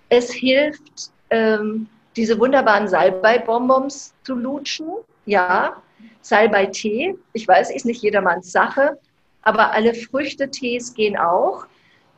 [0.08, 4.86] Es hilft, ähm, diese wunderbaren Salbei-Bonbons zu lutschen.
[5.26, 5.82] Ja,
[6.20, 7.16] Salbei-Tee.
[7.32, 9.00] Ich weiß, ist nicht jedermanns Sache,
[9.42, 11.66] aber alle Früchtetees gehen auch.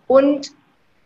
[0.06, 0.50] Und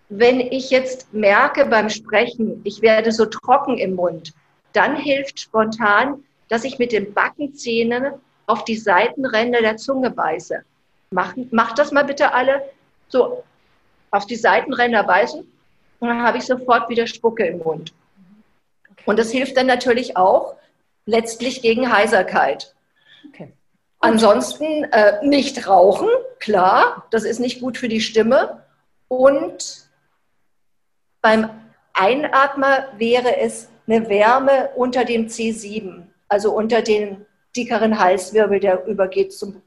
[0.09, 4.33] wenn ich jetzt merke beim Sprechen, ich werde so trocken im Mund,
[4.72, 8.14] dann hilft spontan, dass ich mit den Backenzähnen
[8.46, 10.64] auf die Seitenränder der Zunge beiße.
[11.12, 12.61] Macht, macht das mal bitte alle.
[13.14, 13.44] So
[14.11, 15.46] auf die Seitenränder beißen
[16.00, 17.94] und dann habe ich sofort wieder Spucke im Mund.
[19.07, 20.57] Und das hilft dann natürlich auch
[21.07, 22.74] letztlich gegen Heiserkeit.
[23.29, 23.53] Okay.
[24.00, 26.09] Ansonsten äh, nicht rauchen,
[26.40, 28.64] klar, das ist nicht gut für die Stimme.
[29.07, 29.88] Und
[31.20, 31.50] beim
[31.92, 39.33] Einatmer wäre es eine Wärme unter dem C7, also unter den dickeren Halswirbel, der übergeht
[39.33, 39.62] zum,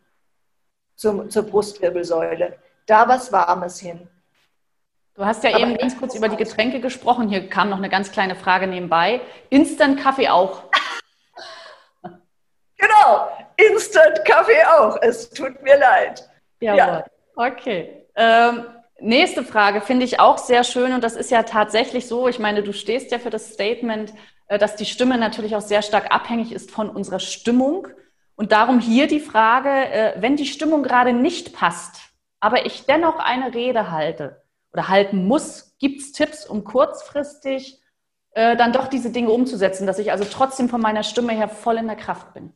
[0.98, 2.58] zum, zur Brustwirbelsäule.
[2.88, 4.10] Da was Warmes hin.
[5.14, 7.28] Du hast ja Aber eben ganz kurz über die Getränke gesprochen.
[7.28, 9.22] Hier kam noch eine ganz kleine Frage nebenbei.
[9.50, 10.64] Instant-Kaffee auch?
[12.78, 14.98] genau, Instant-Kaffee auch.
[15.02, 16.30] Es tut mir leid.
[16.62, 16.78] Jawohl.
[16.78, 17.06] Ja.
[17.36, 18.06] Okay.
[18.16, 18.68] Ähm,
[19.00, 22.28] nächste Frage finde ich auch sehr schön und das ist ja tatsächlich so.
[22.28, 24.14] Ich meine, du stehst ja für das Statement,
[24.48, 27.88] äh, dass die Stimme natürlich auch sehr stark abhängig ist von unserer Stimmung.
[28.36, 32.07] Und darum hier die Frage, äh, wenn die Stimmung gerade nicht passt,
[32.40, 34.42] aber ich dennoch eine Rede halte
[34.74, 37.82] oder halten muss, gibt es Tipps, um kurzfristig
[38.32, 41.78] äh, dann doch diese Dinge umzusetzen, dass ich also trotzdem von meiner Stimme her voll
[41.78, 42.54] in der Kraft bin?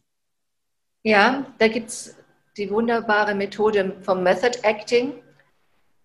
[1.03, 2.15] Ja, da gibt es
[2.57, 5.13] die wunderbare Methode vom Method Acting.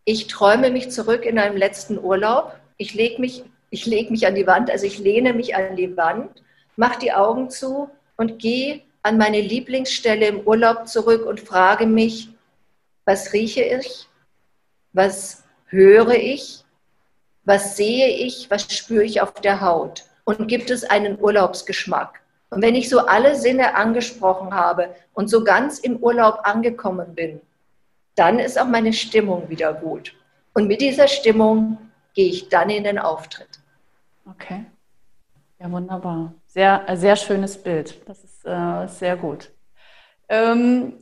[0.04, 2.54] Ich träume mich zurück in einem letzten Urlaub.
[2.78, 5.96] Ich lege mich ich lege mich an die Wand, also ich lehne mich an die
[5.96, 6.42] Wand,
[6.76, 12.28] mache die Augen zu und gehe an meine Lieblingsstelle im Urlaub zurück und frage mich,
[13.06, 14.08] was rieche ich,
[14.92, 16.64] was höre ich,
[17.44, 22.20] was sehe ich, was spüre ich auf der Haut und gibt es einen Urlaubsgeschmack.
[22.50, 27.40] Und wenn ich so alle Sinne angesprochen habe und so ganz im Urlaub angekommen bin,
[28.14, 30.14] dann ist auch meine Stimmung wieder gut.
[30.54, 31.78] Und mit dieser Stimmung
[32.14, 33.60] gehe ich dann in den Auftritt.
[34.28, 34.64] Okay.
[35.58, 36.34] Ja, wunderbar.
[36.46, 37.96] Sehr, sehr schönes Bild.
[38.08, 39.50] Das ist äh, sehr gut.
[40.28, 40.94] Ähm,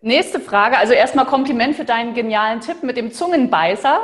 [0.00, 0.78] nächste Frage.
[0.78, 4.00] Also erstmal Kompliment für deinen genialen Tipp mit dem Zungenbeißer.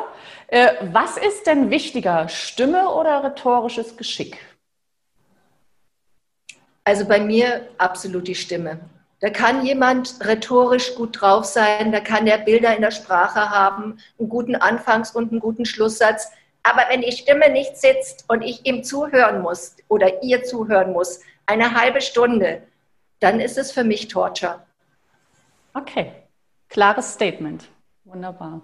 [0.48, 4.38] Äh, was ist denn wichtiger, Stimme oder rhetorisches Geschick?
[6.84, 8.78] Also bei mir absolut die Stimme.
[9.20, 13.98] Da kann jemand rhetorisch gut drauf sein, da kann der Bilder in der Sprache haben,
[14.18, 16.30] einen guten Anfangs- und einen guten Schlusssatz.
[16.62, 21.20] Aber wenn die Stimme nicht sitzt und ich ihm zuhören muss oder ihr zuhören muss,
[21.46, 22.62] eine halbe Stunde,
[23.20, 24.65] dann ist es für mich Torture.
[25.76, 26.10] Okay,
[26.70, 27.68] klares Statement.
[28.04, 28.62] Wunderbar.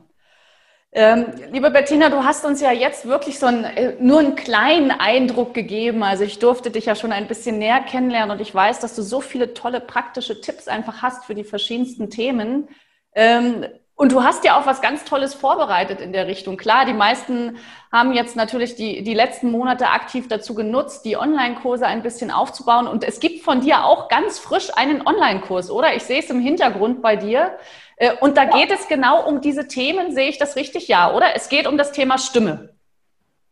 [0.93, 4.91] Ähm, liebe Bettina, du hast uns ja jetzt wirklich so ein, äh, nur einen kleinen
[4.91, 6.03] Eindruck gegeben.
[6.03, 9.03] Also ich durfte dich ja schon ein bisschen näher kennenlernen und ich weiß, dass du
[9.03, 12.69] so viele tolle praktische Tipps einfach hast für die verschiedensten Themen.
[13.15, 13.67] Ähm,
[14.03, 16.57] und du hast ja auch was ganz Tolles vorbereitet in der Richtung.
[16.57, 17.59] Klar, die meisten
[17.93, 22.89] haben jetzt natürlich die, die letzten Monate aktiv dazu genutzt, die Online-Kurse ein bisschen aufzubauen.
[22.89, 25.95] Und es gibt von dir auch ganz frisch einen Online-Kurs, oder?
[25.95, 27.57] Ich sehe es im Hintergrund bei dir.
[27.95, 30.89] Äh, und da geht es genau um diese Themen, sehe ich das richtig?
[30.89, 31.37] Ja, oder?
[31.37, 32.71] Es geht um das Thema Stimme.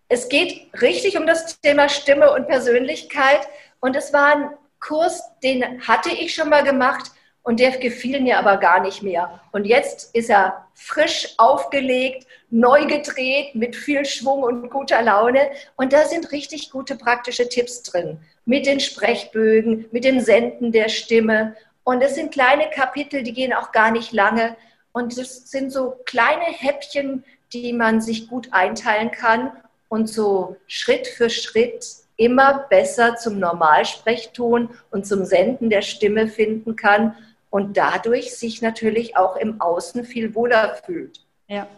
[0.08, 3.46] Es geht richtig um das Thema Stimme und Persönlichkeit.
[3.78, 8.38] Und es war ein Kurs, den hatte ich schon mal gemacht und der gefiel mir
[8.38, 9.40] aber gar nicht mehr.
[9.52, 15.50] Und jetzt ist er frisch aufgelegt, neu gedreht, mit viel Schwung und guter Laune.
[15.76, 18.18] Und da sind richtig gute praktische Tipps drin.
[18.44, 23.52] Mit den Sprechbögen, mit dem Senden der Stimme und es sind kleine Kapitel, die gehen
[23.52, 24.56] auch gar nicht lange.
[24.92, 29.52] Und es sind so kleine Häppchen, die man sich gut einteilen kann
[29.88, 31.84] und so Schritt für Schritt
[32.16, 37.16] immer besser zum Normalsprechton und zum Senden der Stimme finden kann
[37.50, 41.26] und dadurch sich natürlich auch im Außen viel wohler fühlt.
[41.48, 41.68] Ja.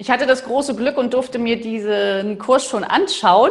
[0.00, 3.50] Ich hatte das große Glück und durfte mir diesen Kurs schon anschauen.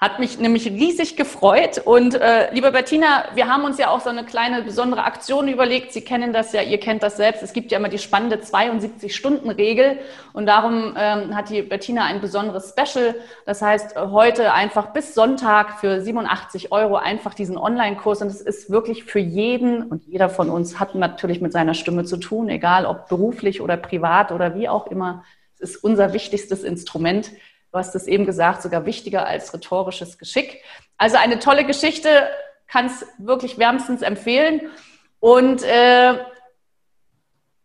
[0.00, 1.82] Hat mich nämlich riesig gefreut.
[1.84, 5.92] Und äh, liebe Bettina, wir haben uns ja auch so eine kleine besondere Aktion überlegt.
[5.92, 7.42] Sie kennen das ja, ihr kennt das selbst.
[7.42, 9.98] Es gibt ja immer die spannende 72-Stunden-Regel.
[10.34, 13.16] Und darum ähm, hat die Bettina ein besonderes Special.
[13.44, 18.22] Das heißt, heute einfach bis Sonntag für 87 Euro einfach diesen Online-Kurs.
[18.22, 22.04] Und es ist wirklich für jeden und jeder von uns hat natürlich mit seiner Stimme
[22.04, 25.24] zu tun, egal ob beruflich oder privat oder wie auch immer.
[25.60, 27.32] Es ist unser wichtigstes Instrument.
[27.72, 30.62] Du hast es eben gesagt, sogar wichtiger als rhetorisches Geschick.
[30.96, 32.28] Also eine tolle Geschichte,
[32.68, 34.70] kann es wirklich wärmstens empfehlen.
[35.20, 36.18] Und äh,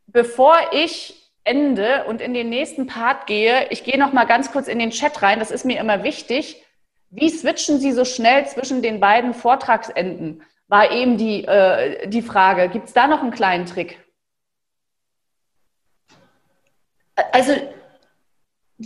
[0.07, 4.67] bevor ich ende und in den nächsten Part gehe, ich gehe noch mal ganz kurz
[4.67, 5.39] in den Chat rein.
[5.39, 6.63] Das ist mir immer wichtig.
[7.09, 10.41] Wie switchen Sie so schnell zwischen den beiden Vortragsenden?
[10.67, 12.69] War eben die, äh, die Frage.
[12.69, 13.99] Gibt es da noch einen kleinen Trick?
[17.31, 17.53] Also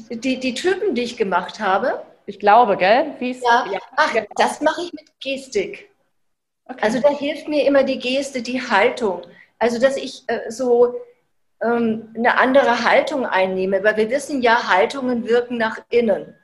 [0.10, 2.04] die, die Typen, die ich gemacht habe.
[2.26, 3.16] Ich glaube, gell?
[3.20, 3.66] Ja.
[3.72, 3.80] ja.
[3.96, 4.28] Ach, genau.
[4.36, 5.90] das mache ich mit Gestik.
[6.66, 6.80] Okay.
[6.82, 9.22] Also da hilft mir immer die Geste, die Haltung.
[9.60, 10.96] Also dass ich äh, so
[11.62, 16.36] ähm, eine andere Haltung einnehme, weil wir wissen ja, Haltungen wirken nach innen.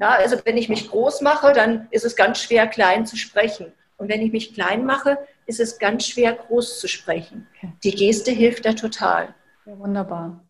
[0.00, 3.72] Ja, also wenn ich mich groß mache, dann ist es ganz schwer, klein zu sprechen.
[3.96, 7.48] Und wenn ich mich klein mache, ist es ganz schwer, groß zu sprechen.
[7.56, 7.72] Okay.
[7.82, 9.34] Die Geste hilft da total.
[9.66, 10.40] Ja, wunderbar.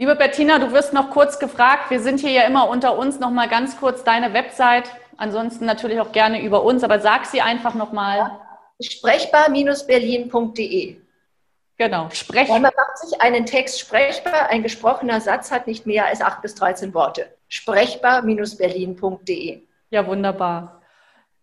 [0.00, 1.90] Liebe Bettina, du wirst noch kurz gefragt.
[1.90, 3.18] Wir sind hier ja immer unter uns.
[3.18, 4.88] Noch mal ganz kurz deine Website.
[5.16, 8.38] Ansonsten natürlich auch gerne über uns, aber sag sie einfach noch mal.
[8.80, 10.98] Sprechbar-berlin.de.
[11.78, 12.60] Genau, sprechbar.
[12.60, 14.50] man macht sich einen Text sprechbar.
[14.50, 17.34] Ein gesprochener Satz hat nicht mehr als 8 bis 13 Worte.
[17.48, 19.62] Sprechbar-berlin.de.
[19.90, 20.77] Ja, wunderbar.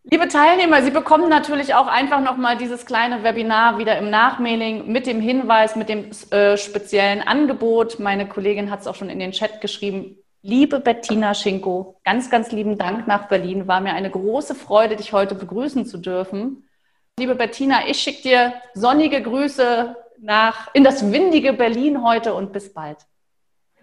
[0.08, 5.08] Liebe Teilnehmer, Sie bekommen natürlich auch einfach nochmal dieses kleine Webinar wieder im Nachmailing mit
[5.08, 7.98] dem Hinweis, mit dem äh, speziellen Angebot.
[7.98, 10.18] Meine Kollegin hat es auch schon in den Chat geschrieben.
[10.44, 13.68] Liebe Bettina Schinko, ganz, ganz lieben Dank nach Berlin.
[13.68, 16.70] War mir eine große Freude, dich heute begrüßen zu dürfen.
[17.18, 22.72] Liebe Bettina, ich schicke dir sonnige Grüße nach, in das windige Berlin heute und bis
[22.72, 22.98] bald.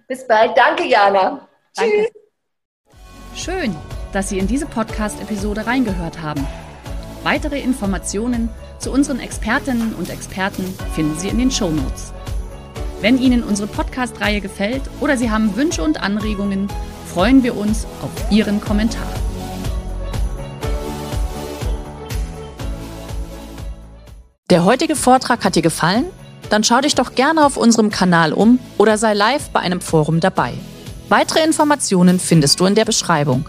[0.07, 0.57] Bis bald.
[0.57, 1.49] Danke, Jana.
[1.75, 2.11] Danke.
[3.35, 3.45] Tschüss.
[3.45, 3.77] Schön
[4.13, 6.47] dass Sie in diese Podcast-Episode reingehört haben.
[7.23, 8.49] Weitere Informationen
[8.79, 12.13] zu unseren Expertinnen und Experten finden Sie in den Show Notes.
[13.01, 16.69] Wenn Ihnen unsere Podcast-Reihe gefällt oder Sie haben Wünsche und Anregungen,
[17.13, 19.07] freuen wir uns auf Ihren Kommentar.
[24.51, 26.05] Der heutige Vortrag hat dir gefallen?
[26.51, 30.21] Dann schau dich doch gerne auf unserem Kanal um oder sei live bei einem Forum
[30.21, 30.53] dabei.
[31.09, 33.49] Weitere Informationen findest du in der Beschreibung.